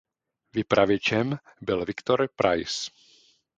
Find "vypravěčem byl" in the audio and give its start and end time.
0.53-1.85